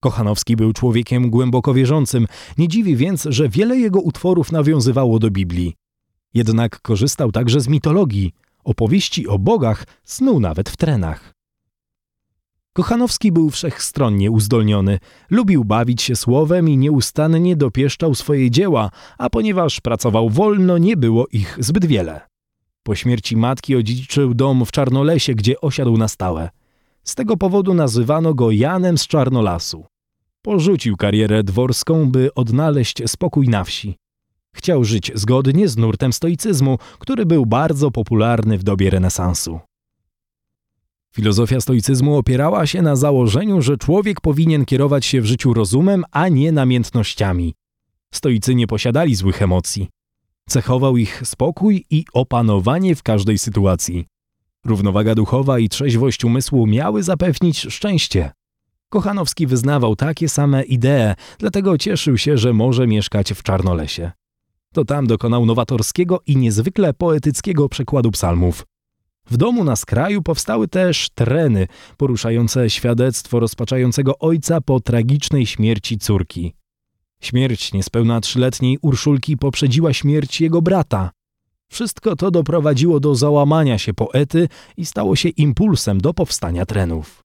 Kochanowski 0.00 0.56
był 0.56 0.72
człowiekiem 0.72 1.30
głęboko 1.30 1.74
wierzącym, 1.74 2.26
nie 2.58 2.68
dziwi 2.68 2.96
więc, 2.96 3.26
że 3.30 3.48
wiele 3.48 3.78
jego 3.78 4.00
utworów 4.00 4.52
nawiązywało 4.52 5.18
do 5.18 5.30
Biblii. 5.30 5.74
Jednak 6.34 6.80
korzystał 6.82 7.32
także 7.32 7.60
z 7.60 7.68
mitologii. 7.68 8.32
Opowieści 8.64 9.28
o 9.28 9.38
bogach 9.38 9.84
snuł 10.04 10.40
nawet 10.40 10.70
w 10.70 10.76
trenach. 10.76 11.35
Kochanowski 12.76 13.32
był 13.32 13.50
wszechstronnie 13.50 14.30
uzdolniony, 14.30 14.98
lubił 15.30 15.64
bawić 15.64 16.02
się 16.02 16.16
słowem 16.16 16.68
i 16.68 16.76
nieustannie 16.76 17.56
dopieszczał 17.56 18.14
swoje 18.14 18.50
dzieła, 18.50 18.90
a 19.18 19.30
ponieważ 19.30 19.80
pracował 19.80 20.30
wolno, 20.30 20.78
nie 20.78 20.96
było 20.96 21.26
ich 21.32 21.56
zbyt 21.60 21.86
wiele. 21.86 22.20
Po 22.82 22.94
śmierci 22.94 23.36
matki 23.36 23.76
odziedziczył 23.76 24.34
dom 24.34 24.64
w 24.64 24.72
Czarnolesie, 24.72 25.34
gdzie 25.34 25.60
osiadł 25.60 25.96
na 25.96 26.08
stałe. 26.08 26.50
Z 27.04 27.14
tego 27.14 27.36
powodu 27.36 27.74
nazywano 27.74 28.34
go 28.34 28.50
Janem 28.50 28.98
z 28.98 29.06
Czarnolasu. 29.06 29.86
Porzucił 30.42 30.96
karierę 30.96 31.44
dworską, 31.44 32.10
by 32.10 32.34
odnaleźć 32.34 33.02
spokój 33.06 33.48
na 33.48 33.64
wsi. 33.64 33.96
Chciał 34.54 34.84
żyć 34.84 35.12
zgodnie 35.14 35.68
z 35.68 35.76
nurtem 35.76 36.12
stoicyzmu, 36.12 36.78
który 36.98 37.26
był 37.26 37.46
bardzo 37.46 37.90
popularny 37.90 38.58
w 38.58 38.62
dobie 38.62 38.90
renesansu. 38.90 39.60
Filozofia 41.16 41.60
stoicyzmu 41.60 42.16
opierała 42.16 42.66
się 42.66 42.82
na 42.82 42.96
założeniu, 42.96 43.62
że 43.62 43.76
człowiek 43.76 44.20
powinien 44.20 44.64
kierować 44.64 45.06
się 45.06 45.20
w 45.20 45.26
życiu 45.26 45.54
rozumem, 45.54 46.04
a 46.10 46.28
nie 46.28 46.52
namiętnościami. 46.52 47.54
Stoicy 48.14 48.54
nie 48.54 48.66
posiadali 48.66 49.14
złych 49.14 49.42
emocji. 49.42 49.88
Cechował 50.48 50.96
ich 50.96 51.22
spokój 51.24 51.84
i 51.90 52.04
opanowanie 52.12 52.94
w 52.94 53.02
każdej 53.02 53.38
sytuacji. 53.38 54.06
Równowaga 54.64 55.14
duchowa 55.14 55.58
i 55.58 55.68
trzeźwość 55.68 56.24
umysłu 56.24 56.66
miały 56.66 57.02
zapewnić 57.02 57.58
szczęście. 57.58 58.30
Kochanowski 58.88 59.46
wyznawał 59.46 59.96
takie 59.96 60.28
same 60.28 60.62
idee, 60.62 61.14
dlatego 61.38 61.78
cieszył 61.78 62.18
się, 62.18 62.38
że 62.38 62.52
może 62.52 62.86
mieszkać 62.86 63.32
w 63.32 63.42
Czarnolesie. 63.42 64.12
To 64.74 64.84
tam 64.84 65.06
dokonał 65.06 65.46
nowatorskiego 65.46 66.20
i 66.26 66.36
niezwykle 66.36 66.94
poetyckiego 66.94 67.68
przekładu 67.68 68.10
psalmów. 68.10 68.64
W 69.30 69.36
domu 69.36 69.64
na 69.64 69.76
skraju 69.76 70.22
powstały 70.22 70.68
też 70.68 71.08
treny 71.14 71.66
poruszające 71.96 72.70
świadectwo 72.70 73.40
rozpaczającego 73.40 74.18
ojca 74.18 74.60
po 74.60 74.80
tragicznej 74.80 75.46
śmierci 75.46 75.98
córki. 75.98 76.54
Śmierć 77.20 77.72
niespełna 77.72 78.20
trzyletniej 78.20 78.78
Urszulki 78.82 79.36
poprzedziła 79.36 79.92
śmierć 79.92 80.40
jego 80.40 80.62
brata. 80.62 81.10
Wszystko 81.68 82.16
to 82.16 82.30
doprowadziło 82.30 83.00
do 83.00 83.14
załamania 83.14 83.78
się 83.78 83.94
poety 83.94 84.48
i 84.76 84.86
stało 84.86 85.16
się 85.16 85.28
impulsem 85.28 86.00
do 86.00 86.14
powstania 86.14 86.66
trenów. 86.66 87.22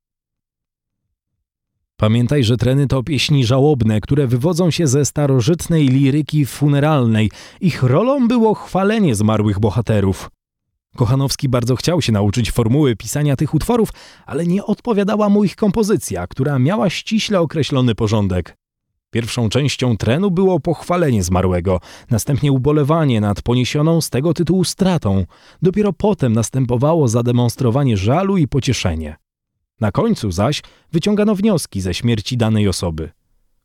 Pamiętaj, 1.98 2.43
że 2.43 2.58
treny 2.58 2.88
to 2.88 3.03
pieśni 3.03 3.46
żałobne, 3.46 4.01
które 4.01 4.27
wywodzą 4.27 4.72
się 4.72 4.88
ze 4.88 5.05
starożytnej 5.05 5.88
liryki 5.88 6.46
funeralnej. 6.46 7.31
Ich 7.62 7.84
rolą 7.84 8.27
było 8.27 8.53
chwalenie 8.53 9.15
zmarłych 9.15 9.60
bohaterów. 9.60 10.29
Kochanowski 10.95 11.50
bardzo 11.50 11.75
chciał 11.75 12.01
się 12.01 12.12
nauczyć 12.12 12.51
formuły 12.51 12.95
pisania 12.95 13.36
tych 13.36 13.53
utworów, 13.53 13.89
ale 14.25 14.45
nie 14.45 14.65
odpowiadała 14.65 15.29
mu 15.29 15.43
ich 15.43 15.55
kompozycja, 15.55 16.27
która 16.27 16.60
miała 16.60 16.89
ściśle 16.89 17.39
określony 17.39 17.95
porządek. 17.95 18.57
Pierwszą 19.12 19.50
częścią 19.50 19.98
trenu 19.98 20.31
było 20.31 20.60
pochwalenie 20.60 21.24
zmarłego, 21.24 21.79
następnie 22.10 22.51
ubolewanie 22.51 23.21
nad 23.21 23.41
poniesioną 23.41 24.01
z 24.01 24.10
tego 24.10 24.33
tytułu 24.33 24.63
stratą. 24.63 25.25
Dopiero 25.62 25.93
potem 25.93 26.33
następowało 26.33 27.07
zademonstrowanie 27.07 27.98
żalu 27.98 28.38
i 28.38 28.48
pocieszenie. 28.48 29.15
Na 29.79 29.91
końcu 29.91 30.31
zaś 30.31 30.62
wyciągano 30.91 31.36
wnioski 31.36 31.81
ze 31.81 31.93
śmierci 31.93 32.38
danej 32.38 32.67
osoby. 32.67 33.12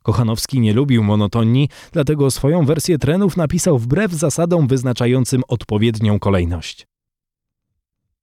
Kochanowski 0.03 0.59
nie 0.59 0.73
lubił 0.73 1.03
monotonii, 1.03 1.69
dlatego 1.91 2.31
swoją 2.31 2.65
wersję 2.65 2.97
trenów 2.97 3.37
napisał 3.37 3.79
wbrew 3.79 4.11
zasadom 4.11 4.67
wyznaczającym 4.67 5.43
odpowiednią 5.47 6.19
kolejność. 6.19 6.87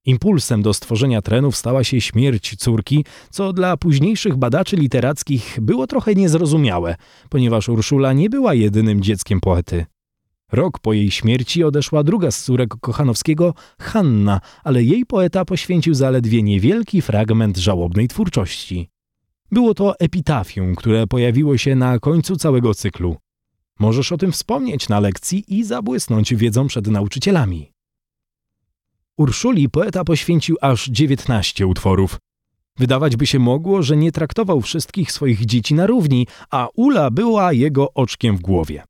Impulsem 0.06 0.62
do 0.62 0.74
stworzenia 0.74 1.22
trenów 1.22 1.56
stała 1.56 1.84
się 1.84 2.00
śmierć 2.00 2.56
córki, 2.56 3.04
co 3.30 3.52
dla 3.52 3.76
późniejszych 3.76 4.36
badaczy 4.36 4.76
literackich 4.76 5.58
było 5.60 5.86
trochę 5.86 6.14
niezrozumiałe, 6.14 6.96
ponieważ 7.28 7.68
Urszula 7.68 8.12
nie 8.12 8.30
była 8.30 8.54
jedynym 8.54 9.02
dzieckiem 9.02 9.40
poety. 9.40 9.86
Rok 10.52 10.78
po 10.78 10.92
jej 10.92 11.10
śmierci 11.10 11.64
odeszła 11.64 12.02
druga 12.02 12.30
z 12.30 12.42
córek 12.42 12.74
Kochanowskiego, 12.80 13.54
Hanna, 13.80 14.40
ale 14.64 14.82
jej 14.82 15.06
poeta 15.06 15.44
poświęcił 15.44 15.94
zaledwie 15.94 16.42
niewielki 16.42 17.02
fragment 17.02 17.56
żałobnej 17.56 18.08
twórczości. 18.08 18.88
Było 19.52 19.74
to 19.74 19.98
epitafium, 19.98 20.74
które 20.74 21.06
pojawiło 21.06 21.58
się 21.58 21.74
na 21.74 21.98
końcu 21.98 22.36
całego 22.36 22.74
cyklu. 22.74 23.16
Możesz 23.78 24.12
o 24.12 24.16
tym 24.16 24.32
wspomnieć 24.32 24.88
na 24.88 25.00
lekcji 25.00 25.44
i 25.48 25.64
zabłysnąć 25.64 26.34
wiedzą 26.34 26.66
przed 26.66 26.86
nauczycielami. 26.86 27.73
Urszuli 29.18 29.68
poeta 29.68 30.04
poświęcił 30.04 30.56
aż 30.60 30.86
19 30.86 31.66
utworów. 31.66 32.18
Wydawać 32.78 33.16
by 33.16 33.26
się 33.26 33.38
mogło, 33.38 33.82
że 33.82 33.96
nie 33.96 34.12
traktował 34.12 34.60
wszystkich 34.60 35.12
swoich 35.12 35.44
dzieci 35.44 35.74
na 35.74 35.86
równi, 35.86 36.26
a 36.50 36.68
Ula 36.74 37.10
była 37.10 37.52
jego 37.52 37.92
oczkiem 37.94 38.36
w 38.36 38.40
głowie. 38.40 38.84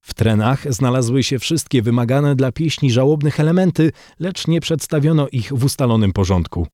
W 0.00 0.14
trenach 0.14 0.72
znalazły 0.72 1.22
się 1.22 1.38
wszystkie 1.38 1.82
wymagane 1.82 2.36
dla 2.36 2.52
pieśni 2.52 2.90
żałobnych 2.90 3.40
elementy, 3.40 3.92
lecz 4.18 4.46
nie 4.46 4.60
przedstawiono 4.60 5.28
ich 5.28 5.52
w 5.52 5.64
ustalonym 5.64 6.12
porządku. 6.12 6.66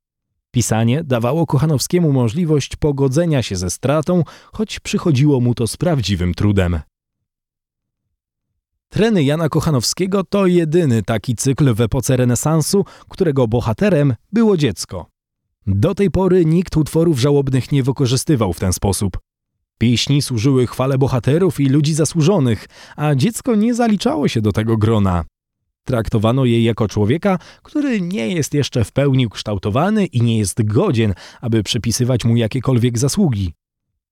Pisanie 0.51 1.05
dawało 1.05 1.47
Kochanowskiemu 1.47 2.13
możliwość 2.13 2.77
pogodzenia 2.77 3.43
się 3.43 3.57
ze 3.57 3.71
stratą, 3.71 4.23
choć 4.53 4.81
przychodziło 4.81 5.41
mu 5.41 5.55
to 5.55 5.67
z 5.67 5.77
prawdziwym 5.77 6.35
trudem. 6.35 6.81
Treny 8.97 9.25
Jana 9.25 9.49
Kochanowskiego 9.49 10.25
to 10.25 10.47
jedyny 10.47 11.03
taki 11.03 11.35
cykl 11.35 11.75
w 11.75 11.81
epoce 11.81 12.17
renesansu, 12.17 12.85
którego 13.09 13.49
bohaterem 13.49 14.15
było 14.33 14.57
dziecko. 14.57 15.07
Do 15.67 15.95
tej 15.95 16.11
pory 16.11 16.45
nikt 16.45 16.77
utworów 16.77 17.21
żałobnych 17.21 17.73
nie 17.73 17.83
wykorzystywał 17.83 18.53
w 18.53 18.61
ten 18.61 18.73
sposób. 18.73 19.19
Pieśni 19.79 20.23
służyły 20.23 20.67
chwale 20.67 20.99
bohaterów 20.99 21.61
i 21.61 21.69
ludzi 21.69 21.95
zasłużonych, 21.95 22.67
a 22.97 23.15
dziecko 23.15 23.55
nie 23.55 23.75
zaliczało 23.75 24.29
się 24.29 24.41
do 24.41 24.53
tego 24.53 24.77
grona. 24.77 25.25
Traktowano 25.85 26.45
je 26.45 26.63
jako 26.63 26.89
człowieka, 26.89 27.39
który 27.63 28.01
nie 28.01 28.29
jest 28.29 28.55
jeszcze 28.55 28.85
w 28.85 28.93
pełni 28.93 29.27
ukształtowany 29.27 30.07
i 30.07 30.23
nie 30.23 30.39
jest 30.39 30.63
godzien, 30.65 31.15
aby 31.41 31.63
przypisywać 31.63 32.25
mu 32.25 32.37
jakiekolwiek 32.37 32.99
zasługi. 32.99 33.53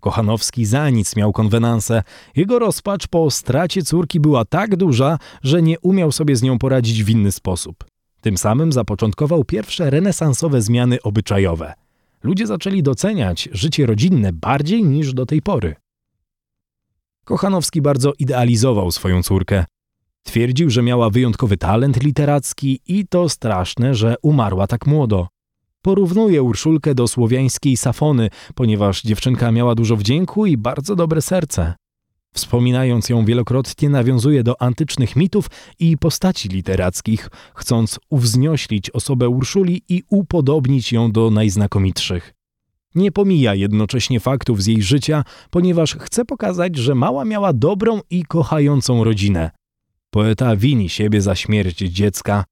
Kochanowski 0.04 0.64
za 0.64 0.90
nic 0.90 1.16
miał 1.16 1.32
konwenansę. 1.32 2.02
Jego 2.36 2.58
rozpacz 2.58 3.06
po 3.06 3.30
stracie 3.30 3.82
córki 3.82 4.20
była 4.20 4.44
tak 4.44 4.76
duża, 4.76 5.18
że 5.42 5.62
nie 5.62 5.80
umiał 5.80 6.12
sobie 6.12 6.36
z 6.36 6.42
nią 6.42 6.58
poradzić 6.58 7.04
w 7.04 7.08
inny 7.08 7.32
sposób. 7.32 7.84
Tym 8.20 8.38
samym 8.38 8.72
zapoczątkował 8.72 9.44
pierwsze 9.44 9.90
renesansowe 9.90 10.62
zmiany 10.62 11.02
obyczajowe. 11.02 11.74
Ludzie 12.22 12.46
zaczęli 12.46 12.82
doceniać 12.82 13.48
życie 13.52 13.86
rodzinne 13.86 14.32
bardziej 14.32 14.84
niż 14.84 15.14
do 15.14 15.26
tej 15.26 15.42
pory. 15.42 15.74
Kochanowski 17.24 17.82
bardzo 17.82 18.12
idealizował 18.18 18.90
swoją 18.90 19.22
córkę. 19.22 19.64
Twierdził, 20.22 20.70
że 20.70 20.82
miała 20.82 21.10
wyjątkowy 21.10 21.56
talent 21.56 22.02
literacki 22.02 22.80
i 22.86 23.06
to 23.06 23.28
straszne, 23.28 23.94
że 23.94 24.14
umarła 24.22 24.66
tak 24.66 24.86
młodo. 24.86 25.33
Porównuje 25.84 26.42
Urszulkę 26.42 26.94
do 26.94 27.08
słowiańskiej 27.08 27.76
Safony, 27.76 28.30
ponieważ 28.54 29.02
dziewczynka 29.02 29.52
miała 29.52 29.74
dużo 29.74 29.96
wdzięku 29.96 30.46
i 30.46 30.56
bardzo 30.56 30.96
dobre 30.96 31.22
serce. 31.22 31.74
Wspominając 32.34 33.08
ją 33.08 33.24
wielokrotnie 33.24 33.88
nawiązuje 33.88 34.42
do 34.42 34.62
antycznych 34.62 35.16
mitów 35.16 35.46
i 35.78 35.98
postaci 35.98 36.48
literackich, 36.48 37.30
chcąc 37.54 37.98
uwznioślić 38.10 38.90
osobę 38.90 39.28
Urszuli 39.28 39.82
i 39.88 40.02
upodobnić 40.10 40.92
ją 40.92 41.12
do 41.12 41.30
najznakomitszych. 41.30 42.34
Nie 42.94 43.12
pomija 43.12 43.54
jednocześnie 43.54 44.20
faktów 44.20 44.62
z 44.62 44.66
jej 44.66 44.82
życia, 44.82 45.24
ponieważ 45.50 45.96
chce 45.96 46.24
pokazać, 46.24 46.76
że 46.76 46.94
mała 46.94 47.24
miała 47.24 47.52
dobrą 47.52 48.00
i 48.10 48.24
kochającą 48.24 49.04
rodzinę. 49.04 49.50
Poeta 50.10 50.56
wini 50.56 50.88
siebie 50.88 51.20
za 51.20 51.34
śmierć 51.34 51.78
dziecka. 51.78 52.44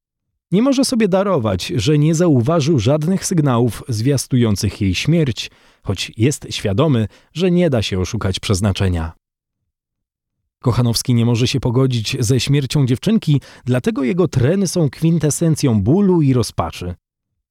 Nie 0.53 0.63
może 0.63 0.85
sobie 0.85 1.09
darować, 1.09 1.67
że 1.67 1.99
nie 1.99 2.15
zauważył 2.15 2.79
żadnych 2.79 3.27
sygnałów 3.27 3.83
zwiastujących 3.89 4.81
jej 4.81 4.95
śmierć, 4.95 5.51
choć 5.83 6.13
jest 6.17 6.47
świadomy, 6.51 7.09
że 7.35 7.51
nie 7.51 7.71
da 7.71 7.83
się 7.83 8.01
oszukać 8.01 8.41
przeznaczenia. 8.41 9.13
Kochanowski 10.63 11.15
nie 11.15 11.27
może 11.27 11.49
się 11.49 11.61
pogodzić 11.61 12.17
ze 12.21 12.41
śmiercią 12.41 12.87
dziewczynki, 12.87 13.41
dlatego 13.65 14.05
jego 14.05 14.29
treny 14.29 14.69
są 14.69 14.91
kwintesencją 14.91 15.83
bólu 15.83 16.23
i 16.23 16.33
rozpaczy. 16.33 16.95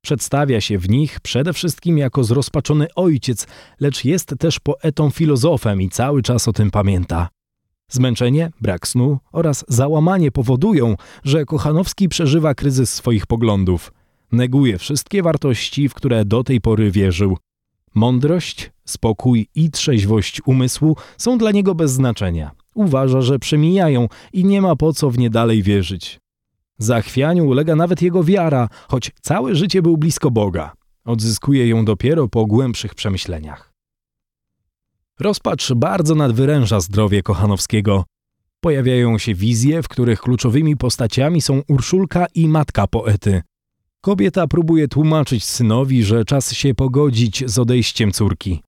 Przedstawia 0.02 0.62
się 0.62 0.78
w 0.78 0.90
nich 0.90 1.20
przede 1.20 1.54
wszystkim 1.54 1.98
jako 1.98 2.24
zrozpaczony 2.24 2.88
ojciec, 2.96 3.48
lecz 3.80 4.06
jest 4.06 4.34
też 4.40 4.60
poetą 4.60 5.10
filozofem 5.10 5.82
i 5.82 5.90
cały 5.90 6.22
czas 6.22 6.48
o 6.48 6.54
tym 6.54 6.72
pamięta. 6.72 7.30
Zmęczenie, 7.92 8.52
brak 8.62 8.88
snu 8.88 9.20
oraz 9.32 9.66
załamanie 9.68 10.32
powodują, 10.32 10.96
że 11.24 11.46
Kochanowski 11.46 12.10
przeżywa 12.10 12.54
kryzys 12.54 12.94
swoich 12.94 13.28
poglądów. 13.28 13.94
Neguje 14.32 14.78
wszystkie 14.78 15.24
wartości, 15.24 15.90
w 15.90 15.94
które 15.94 16.26
do 16.26 16.44
tej 16.44 16.62
pory 16.62 16.92
wierzył. 16.92 17.38
Mądrość, 17.96 18.72
spokój 18.86 19.48
i 19.56 19.72
trzeźwość 19.72 20.42
umysłu 20.46 20.96
są 21.18 21.38
dla 21.38 21.52
niego 21.52 21.76
bez 21.76 21.92
znaczenia. 21.92 22.52
Uważa, 22.76 23.22
że 23.22 23.40
przemijają 23.40 24.08
i 24.34 24.46
nie 24.46 24.62
ma 24.62 24.76
po 24.76 24.94
co 24.94 25.10
w 25.10 25.18
nie 25.18 25.30
dalej 25.30 25.64
wierzyć. 25.64 26.20
Zachwianiu 26.78 27.48
ulega 27.48 27.76
nawet 27.76 28.02
jego 28.02 28.24
wiara, 28.24 28.70
choć 28.88 29.12
całe 29.22 29.56
życie 29.56 29.82
był 29.82 29.98
blisko 29.98 30.32
Boga. 30.32 30.74
Odzyskuje 31.06 31.68
ją 31.68 31.86
dopiero 31.86 32.28
po 32.28 32.46
głębszych 32.46 32.96
przemyśleniach. 32.96 33.71
Rozpacz 35.22 35.74
bardzo 35.74 36.16
nadwyręża 36.16 36.80
zdrowie 36.80 37.24
Kochanowskiego. 37.24 38.06
Pojawiają 38.60 39.18
się 39.18 39.36
wizje, 39.36 39.84
w 39.84 39.88
których 39.88 40.22
kluczowymi 40.22 40.78
postaciami 40.78 41.42
są 41.42 41.62
Urszulka 41.68 42.26
i 42.36 42.48
matka 42.48 42.88
poety. 42.88 43.42
Kobieta 44.02 44.48
próbuje 44.48 44.88
tłumaczyć 44.88 45.44
synowi, 45.44 46.04
że 46.04 46.26
czas 46.26 46.54
się 46.54 46.76
pogodzić 46.76 47.44
z 47.46 47.60
odejściem 47.60 48.12
córki. 48.12 48.62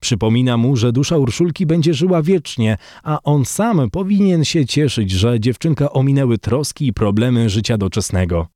Przypomina 0.00 0.56
mu, 0.56 0.76
że 0.76 0.92
dusza 0.92 1.18
Urszulki 1.18 1.66
będzie 1.66 1.94
żyła 1.94 2.22
wiecznie, 2.22 2.76
a 3.02 3.18
on 3.22 3.44
sam 3.44 3.90
powinien 3.90 4.44
się 4.44 4.66
cieszyć, 4.66 5.10
że 5.10 5.40
dziewczynka 5.40 5.92
ominęły 5.92 6.38
troski 6.38 6.86
i 6.86 6.92
problemy 6.92 7.50
życia 7.50 7.78
doczesnego. 7.78 8.46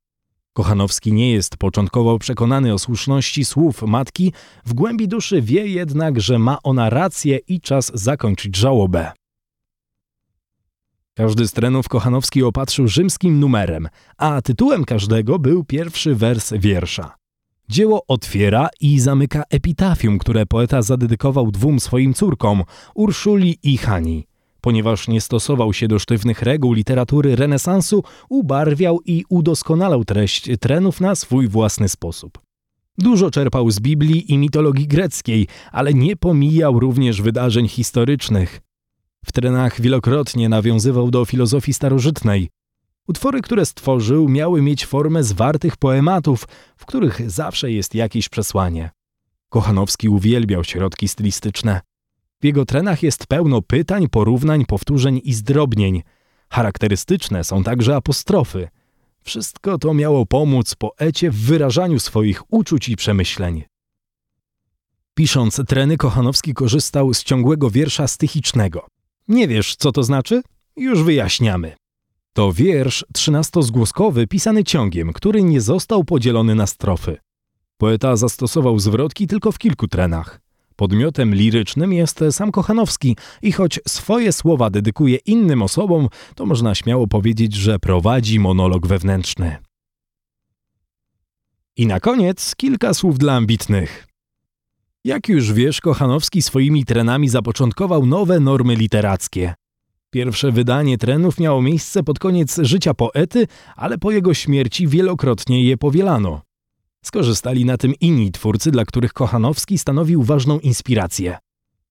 Kochanowski 0.55 1.13
nie 1.13 1.31
jest 1.31 1.57
początkowo 1.57 2.19
przekonany 2.19 2.73
o 2.73 2.79
słuszności 2.79 3.45
słów 3.45 3.81
matki, 3.81 4.33
w 4.65 4.73
głębi 4.73 5.07
duszy 5.07 5.41
wie 5.41 5.67
jednak, 5.67 6.21
że 6.21 6.39
ma 6.39 6.57
ona 6.63 6.89
rację 6.89 7.39
i 7.47 7.61
czas 7.61 7.91
zakończyć 7.93 8.55
żałobę. 8.55 9.11
Każdy 11.13 11.47
z 11.47 11.51
trenów 11.51 11.89
Kochanowski 11.89 12.43
opatrzył 12.43 12.87
rzymskim 12.87 13.39
numerem, 13.39 13.87
a 14.17 14.41
tytułem 14.41 14.85
każdego 14.85 15.39
był 15.39 15.63
pierwszy 15.63 16.15
wers 16.15 16.53
wiersza. 16.53 17.15
Dzieło 17.69 18.03
otwiera 18.07 18.69
i 18.81 18.99
zamyka 18.99 19.43
epitafium, 19.49 20.17
które 20.17 20.45
poeta 20.45 20.81
zadedykował 20.81 21.51
dwóm 21.51 21.79
swoim 21.79 22.13
córkom, 22.13 22.63
Urszuli 22.93 23.57
i 23.63 23.77
Hani. 23.77 24.27
Ponieważ 24.65 25.07
nie 25.07 25.21
stosował 25.21 25.73
się 25.73 25.87
do 25.87 25.99
sztywnych 25.99 26.41
reguł 26.41 26.73
literatury 26.73 27.35
renesansu, 27.35 28.03
ubarwiał 28.29 28.99
i 29.05 29.23
udoskonalał 29.29 30.05
treść 30.05 30.49
trenów 30.59 31.01
na 31.01 31.15
swój 31.15 31.47
własny 31.47 31.89
sposób. 31.89 32.39
Dużo 32.97 33.31
czerpał 33.31 33.71
z 33.71 33.79
Biblii 33.79 34.33
i 34.33 34.37
mitologii 34.37 34.87
greckiej, 34.87 35.47
ale 35.71 35.93
nie 35.93 36.15
pomijał 36.15 36.79
również 36.79 37.21
wydarzeń 37.21 37.67
historycznych. 37.67 38.61
W 39.25 39.31
trenach 39.31 39.81
wielokrotnie 39.81 40.49
nawiązywał 40.49 41.11
do 41.11 41.25
filozofii 41.25 41.73
starożytnej, 41.73 42.49
Utwory, 43.07 43.41
które 43.41 43.65
stworzył, 43.65 44.29
miały 44.29 44.61
mieć 44.61 44.85
formę 44.85 45.23
zwartych 45.23 45.77
poematów, 45.77 46.47
w 46.77 46.85
których 46.85 47.31
zawsze 47.31 47.71
jest 47.71 47.95
jakieś 47.95 48.29
przesłanie. 48.29 48.89
Kochanowski 49.49 50.09
uwielbiał 50.09 50.63
środki 50.63 51.07
stylistyczne. 51.07 51.81
W 52.41 52.45
jego 52.45 52.65
trenach 52.65 53.03
jest 53.03 53.27
pełno 53.27 53.61
pytań, 53.61 54.09
porównań, 54.09 54.65
powtórzeń 54.65 55.21
i 55.23 55.33
zdrobnień. 55.33 56.03
Charakterystyczne 56.49 57.43
są 57.43 57.63
także 57.63 57.95
apostrofy. 57.95 58.67
Wszystko 59.21 59.77
to 59.77 59.93
miało 59.93 60.25
pomóc 60.25 60.75
poecie 60.75 61.31
w 61.31 61.35
wyrażaniu 61.35 61.99
swoich 61.99 62.53
uczuć 62.53 62.89
i 62.89 62.95
przemyśleń. 62.95 63.63
Pisząc 65.13 65.61
treny, 65.67 65.97
Kochanowski 65.97 66.53
korzystał 66.53 67.13
z 67.13 67.23
ciągłego 67.23 67.69
wiersza 67.69 68.07
stychicznego. 68.07 68.87
Nie 69.27 69.47
wiesz, 69.47 69.75
co 69.75 69.91
to 69.91 70.03
znaczy? 70.03 70.41
Już 70.75 71.03
wyjaśniamy. 71.03 71.75
To 72.33 72.53
wiersz 72.53 73.05
trzynastozgłoskowy 73.13 74.27
pisany 74.27 74.63
ciągiem, 74.63 75.13
który 75.13 75.43
nie 75.43 75.61
został 75.61 76.03
podzielony 76.03 76.55
na 76.55 76.67
strofy. 76.67 77.17
Poeta 77.77 78.15
zastosował 78.15 78.79
zwrotki 78.79 79.27
tylko 79.27 79.51
w 79.51 79.57
kilku 79.57 79.87
trenach. 79.87 80.44
Podmiotem 80.75 81.35
lirycznym 81.35 81.93
jest 81.93 82.23
sam 82.31 82.51
Kochanowski 82.51 83.17
i 83.41 83.51
choć 83.51 83.79
swoje 83.87 84.31
słowa 84.31 84.69
dedykuje 84.69 85.17
innym 85.17 85.61
osobom, 85.61 86.07
to 86.35 86.45
można 86.45 86.75
śmiało 86.75 87.07
powiedzieć, 87.07 87.53
że 87.53 87.79
prowadzi 87.79 88.39
monolog 88.39 88.87
wewnętrzny. 88.87 89.57
I 91.77 91.87
na 91.87 91.99
koniec 91.99 92.55
kilka 92.55 92.93
słów 92.93 93.17
dla 93.17 93.33
ambitnych. 93.33 94.07
Jak 95.03 95.29
już 95.29 95.53
wiesz, 95.53 95.81
Kochanowski 95.81 96.41
swoimi 96.41 96.85
trenami 96.85 97.29
zapoczątkował 97.29 98.05
nowe 98.05 98.39
normy 98.39 98.75
literackie. 98.75 99.53
Pierwsze 100.09 100.51
wydanie 100.51 100.97
trenów 100.97 101.39
miało 101.39 101.61
miejsce 101.61 102.03
pod 102.03 102.19
koniec 102.19 102.59
życia 102.61 102.93
poety, 102.93 103.47
ale 103.75 103.97
po 103.97 104.11
jego 104.11 104.33
śmierci 104.33 104.87
wielokrotnie 104.87 105.63
je 105.63 105.77
powielano. 105.77 106.41
Skorzystali 107.05 107.65
na 107.65 107.77
tym 107.77 107.93
inni 108.01 108.31
twórcy, 108.31 108.71
dla 108.71 108.85
których 108.85 109.13
Kochanowski 109.13 109.77
stanowił 109.77 110.23
ważną 110.23 110.59
inspirację. 110.59 111.37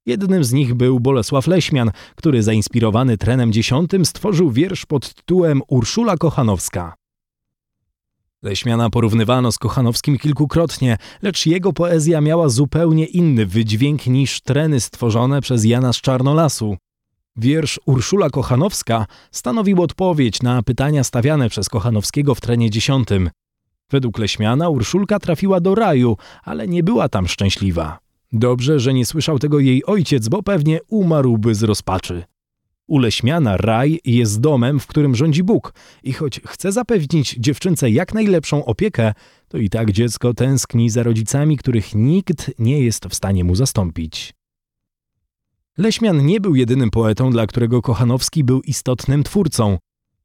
Jednym 0.07 0.45
z 0.45 0.53
nich 0.53 0.75
był 0.75 1.01
Bolesław 1.01 1.47
Leśmian, 1.47 1.91
który 2.17 2.43
zainspirowany 2.43 3.19
trenem 3.19 3.53
dziesiątym 3.53 4.05
stworzył 4.05 4.51
wiersz 4.51 4.87
pod 4.87 5.15
tytułem 5.15 5.63
Urszula 5.69 6.17
Kochanowska. 6.17 6.95
Leśmiana 8.43 8.91
porównywano 8.91 9.53
z 9.53 9.59
Kochanowskim 9.59 10.19
kilkukrotnie, 10.19 10.97
lecz 11.23 11.47
jego 11.47 11.73
poezja 11.73 12.21
miała 12.21 12.49
zupełnie 12.49 13.07
inny 13.07 13.47
wydźwięk 13.47 14.07
niż 14.07 14.41
treny 14.41 14.81
stworzone 14.81 15.41
przez 15.41 15.65
Jana 15.65 15.93
z 15.93 16.01
Czarnolasu. 16.01 16.77
Wiersz 17.37 17.81
Urszula 17.87 18.31
Kochanowska 18.31 19.07
stanowił 19.31 19.83
odpowiedź 19.83 20.43
na 20.43 20.63
pytania 20.63 21.05
stawiane 21.05 21.49
przez 21.49 21.69
Kochanowskiego 21.69 22.35
w 22.35 22.41
trenie 22.41 22.71
dziesiątym. 22.71 23.31
Według 23.91 24.19
Leśmiana 24.19 24.69
Urszulka 24.69 25.19
trafiła 25.19 25.61
do 25.61 25.75
raju, 25.75 26.17
ale 26.43 26.69
nie 26.69 26.83
była 26.83 27.09
tam 27.09 27.29
szczęśliwa. 27.29 27.99
Dobrze, 28.33 28.81
że 28.81 28.95
nie 28.95 29.07
słyszał 29.07 29.39
tego 29.39 29.61
jej 29.61 29.85
ojciec, 29.85 30.29
bo 30.29 30.43
pewnie 30.43 30.81
umarłby 30.89 31.55
z 31.55 31.63
rozpaczy. 31.63 32.25
U 32.87 32.99
Leśmiana 32.99 33.57
raj 33.57 34.01
jest 34.05 34.41
domem, 34.41 34.81
w 34.81 34.87
którym 34.87 35.17
rządzi 35.17 35.43
Bóg 35.43 35.75
i 36.03 36.13
choć 36.13 36.41
chce 36.47 36.73
zapewnić 36.73 37.37
dziewczynce 37.39 37.91
jak 37.91 38.15
najlepszą 38.15 38.65
opiekę, 38.65 39.13
to 39.49 39.59
i 39.59 39.71
tak 39.71 39.93
dziecko 39.93 40.35
tęskni 40.35 40.91
za 40.91 41.03
rodzicami, 41.03 41.57
których 41.57 41.95
nikt 41.95 42.51
nie 42.59 42.81
jest 42.81 43.07
w 43.07 43.15
stanie 43.15 43.45
mu 43.45 43.55
zastąpić. 43.55 44.35
Leśmian 45.79 46.27
nie 46.27 46.41
był 46.41 46.55
jedynym 46.55 46.91
poetą, 46.91 47.31
dla 47.31 47.47
którego 47.47 47.83
Kochanowski 47.83 48.45
był 48.45 48.61
istotnym 48.61 49.23
twórcą. 49.23 49.79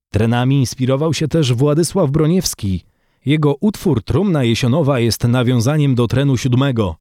Trenami 0.09 0.59
inspirował 0.59 1.13
się 1.13 1.27
też 1.27 1.53
Władysław 1.53 2.11
Broniewski. 2.11 2.83
Jego 3.25 3.55
utwór 3.59 4.03
Trumna 4.03 4.43
Jesionowa 4.43 4.99
jest 4.99 5.23
nawiązaniem 5.23 5.95
do 5.95 6.07
trenu 6.07 6.37
siódmego. 6.37 6.95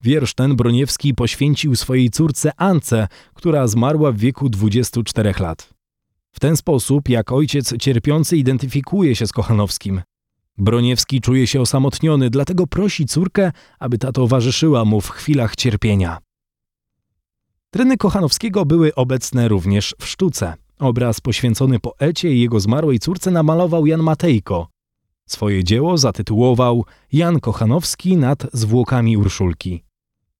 Wiersz 0.00 0.34
ten 0.34 0.56
Broniewski 0.56 1.14
poświęcił 1.14 1.76
swojej 1.76 2.10
córce 2.10 2.52
Ance, 2.56 3.08
która 3.34 3.66
zmarła 3.66 4.12
w 4.12 4.16
wieku 4.16 4.48
24 4.48 5.34
lat. 5.40 5.74
W 6.32 6.40
ten 6.40 6.56
sposób, 6.56 7.08
jak 7.08 7.32
ojciec 7.32 7.76
cierpiący 7.76 8.36
identyfikuje 8.36 9.16
się 9.16 9.26
z 9.26 9.32
Kochanowskim. 9.32 10.02
Broniewski 10.58 11.20
czuje 11.20 11.46
się 11.46 11.60
osamotniony, 11.60 12.30
dlatego 12.30 12.66
prosi 12.66 13.06
córkę, 13.06 13.52
aby 13.78 13.98
ta 13.98 14.12
towarzyszyła 14.12 14.84
mu 14.84 15.00
w 15.00 15.10
chwilach 15.10 15.56
cierpienia. 15.56 16.18
Treny 17.70 17.96
Kochanowskiego 17.96 18.64
były 18.64 18.94
obecne 18.94 19.48
również 19.48 19.94
w 20.00 20.06
sztuce. 20.06 20.54
Obraz 20.78 21.20
poświęcony 21.20 21.80
poecie 21.80 22.32
i 22.32 22.40
jego 22.40 22.60
zmarłej 22.60 22.98
córce 22.98 23.30
namalował 23.30 23.86
Jan 23.86 24.02
Matejko. 24.02 24.73
Swoje 25.26 25.64
dzieło 25.64 25.98
zatytułował 25.98 26.84
Jan 27.12 27.40
Kochanowski 27.40 28.16
nad 28.16 28.46
zwłokami 28.52 29.16
Urszulki. 29.16 29.84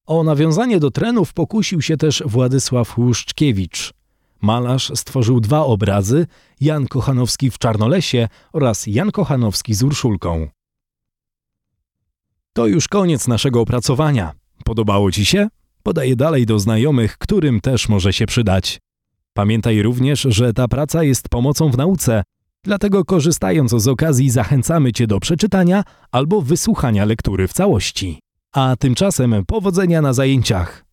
O 0.06 0.24
nawiązanie 0.24 0.80
do 0.80 0.90
trenów 0.90 1.32
pokusił 1.32 1.82
się 1.82 1.96
też 1.96 2.22
Władysław 2.26 2.98
Łuszczkiewicz. 2.98 3.92
Malarz 4.40 4.92
stworzył 4.94 5.40
dwa 5.40 5.64
obrazy: 5.64 6.26
Jan 6.60 6.86
Kochanowski 6.86 7.50
w 7.50 7.58
Czarnolesie 7.58 8.28
oraz 8.52 8.86
Jan 8.86 9.10
Kochanowski 9.12 9.74
z 9.74 9.82
Urszulką. 9.82 10.48
To 12.52 12.66
już 12.66 12.88
koniec 12.88 13.28
naszego 13.28 13.60
opracowania. 13.60 14.32
Podobało 14.64 15.12
Ci 15.12 15.24
się? 15.24 15.48
Podaję 15.82 16.16
dalej 16.16 16.46
do 16.46 16.58
znajomych, 16.58 17.18
którym 17.18 17.60
też 17.60 17.88
może 17.88 18.12
się 18.12 18.26
przydać. 18.26 18.78
Pamiętaj 19.32 19.82
również, 19.82 20.20
że 20.20 20.52
ta 20.52 20.68
praca 20.68 21.02
jest 21.02 21.28
pomocą 21.28 21.70
w 21.70 21.76
nauce, 21.76 22.22
dlatego 22.64 23.04
korzystając 23.04 23.70
z 23.70 23.88
okazji 23.88 24.30
zachęcamy 24.30 24.92
Cię 24.92 25.06
do 25.06 25.20
przeczytania 25.20 25.84
albo 26.12 26.42
wysłuchania 26.42 27.04
lektury 27.04 27.48
w 27.48 27.52
całości. 27.52 28.18
A 28.52 28.76
tymczasem 28.78 29.44
powodzenia 29.46 30.02
na 30.02 30.12
zajęciach. 30.12 30.84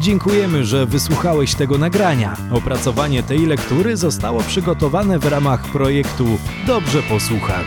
Dziękujemy, 0.00 0.64
że 0.64 0.86
wysłuchałeś 0.86 1.54
tego 1.54 1.78
nagrania. 1.78 2.36
Opracowanie 2.52 3.22
tej 3.22 3.46
lektury 3.46 3.96
zostało 3.96 4.40
przygotowane 4.40 5.18
w 5.18 5.24
ramach 5.26 5.72
projektu 5.72 6.24
Dobrze 6.66 7.02
posłuchać. 7.02 7.66